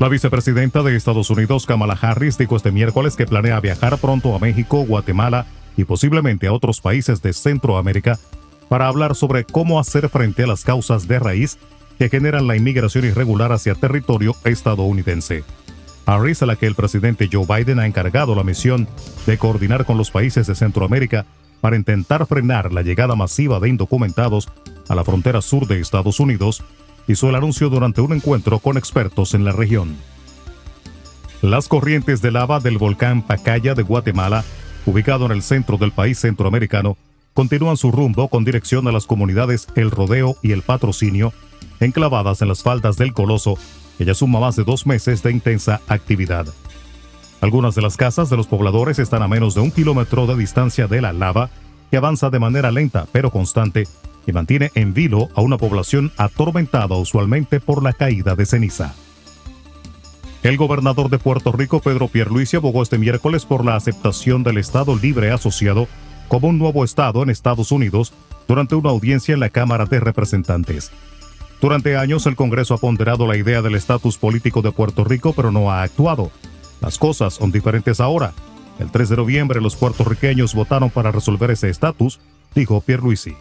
[0.00, 4.38] La vicepresidenta de Estados Unidos, Kamala Harris, dijo este miércoles que planea viajar pronto a
[4.38, 5.44] México, Guatemala
[5.76, 8.18] y posiblemente a otros países de Centroamérica
[8.70, 11.58] para hablar sobre cómo hacer frente a las causas de raíz
[11.98, 15.44] que generan la inmigración irregular hacia territorio estadounidense.
[16.06, 18.88] Harris, a la que el presidente Joe Biden ha encargado la misión
[19.26, 21.26] de coordinar con los países de Centroamérica
[21.60, 24.48] para intentar frenar la llegada masiva de indocumentados
[24.88, 26.64] a la frontera sur de Estados Unidos,
[27.10, 29.96] hizo el anuncio durante un encuentro con expertos en la región.
[31.42, 34.44] Las corrientes de lava del volcán Pacaya de Guatemala,
[34.86, 36.96] ubicado en el centro del país centroamericano,
[37.34, 41.32] continúan su rumbo con dirección a las comunidades El Rodeo y El Patrocinio,
[41.80, 43.56] enclavadas en las faldas del Coloso,
[43.98, 46.46] que ya suma más de dos meses de intensa actividad.
[47.40, 50.86] Algunas de las casas de los pobladores están a menos de un kilómetro de distancia
[50.86, 51.50] de la lava,
[51.90, 53.88] que avanza de manera lenta pero constante
[54.26, 58.94] y mantiene en vilo a una población atormentada usualmente por la caída de ceniza.
[60.42, 64.96] El gobernador de Puerto Rico, Pedro Pierluisi, abogó este miércoles por la aceptación del Estado
[64.96, 65.86] Libre Asociado
[66.28, 68.12] como un nuevo Estado en Estados Unidos
[68.48, 70.90] durante una audiencia en la Cámara de Representantes.
[71.60, 75.52] Durante años el Congreso ha ponderado la idea del estatus político de Puerto Rico, pero
[75.52, 76.30] no ha actuado.
[76.80, 78.32] Las cosas son diferentes ahora.
[78.78, 82.18] El 3 de noviembre los puertorriqueños votaron para resolver ese estatus,
[82.54, 83.36] dijo Pierluisi.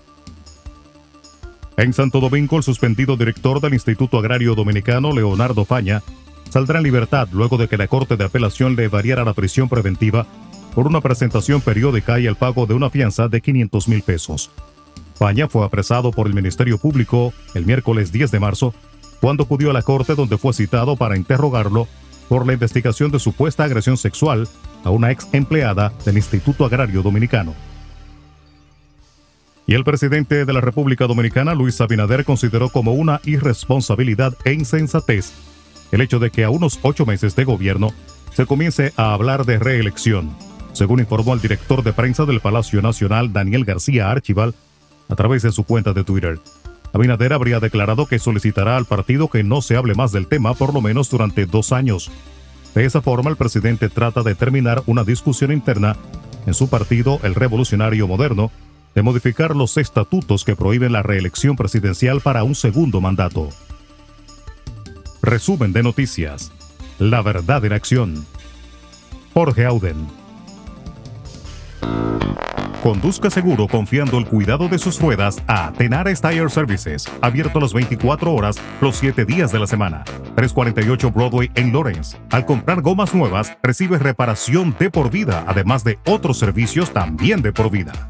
[1.80, 6.04] En Santo Domingo, el suspendido director del Instituto Agrario Dominicano, Leonardo Faña,
[6.50, 10.28] saldrá en libertad luego de que la Corte de Apelación le variara la prisión preventiva
[10.76, 14.52] por una presentación periódica y el pago de una fianza de 500 mil pesos.
[15.16, 18.74] Faña fue apresado por el Ministerio Público el miércoles 10 de marzo,
[19.22, 21.88] cuando acudió a la corte donde fue citado para interrogarlo
[22.28, 24.50] por la investigación de supuesta agresión sexual
[24.84, 27.69] a una ex empleada del Instituto Agrario Dominicano.
[29.70, 35.32] Y el presidente de la República Dominicana, Luis Abinader, consideró como una irresponsabilidad e insensatez
[35.92, 37.94] el hecho de que a unos ocho meses de gobierno
[38.34, 40.36] se comience a hablar de reelección,
[40.74, 44.56] según informó el director de prensa del Palacio Nacional, Daniel García Archival,
[45.08, 46.40] a través de su cuenta de Twitter.
[46.92, 50.74] Abinader habría declarado que solicitará al partido que no se hable más del tema por
[50.74, 52.10] lo menos durante dos años.
[52.74, 55.96] De esa forma, el presidente trata de terminar una discusión interna
[56.48, 58.50] en su partido, el Revolucionario Moderno,
[58.96, 63.50] de modificar los estatutos que prohíben la reelección presidencial para un segundo mandato.
[65.22, 66.52] Resumen de noticias.
[66.98, 68.26] La verdad en acción.
[69.34, 70.08] Jorge Auden.
[72.84, 78.34] Conduzca seguro confiando el cuidado de sus ruedas a Tenares Tire Services, abierto las 24
[78.34, 80.06] horas, los 7 días de la semana.
[80.36, 82.18] 348 Broadway en Lawrence.
[82.32, 87.52] Al comprar gomas nuevas, recibe reparación de por vida, además de otros servicios también de
[87.52, 88.10] por vida.